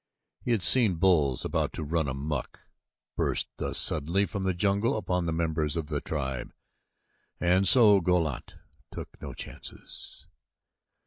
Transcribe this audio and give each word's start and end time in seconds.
He 0.41 0.49
had 0.49 0.63
seen 0.63 0.95
bulls 0.95 1.45
about 1.45 1.73
to 1.73 1.83
run 1.83 2.07
amuck 2.07 2.61
burst 3.15 3.49
thus 3.57 3.77
suddenly 3.77 4.25
from 4.25 4.45
the 4.45 4.53
jungle 4.55 4.97
upon 4.97 5.27
the 5.27 5.31
members 5.31 5.75
of 5.77 5.89
the 5.89 6.01
tribe, 6.01 6.51
and 7.39 7.67
so 7.67 7.99
Go 8.01 8.19
lat 8.19 8.55
took 8.91 9.21
no 9.21 9.35
chances. 9.35 10.27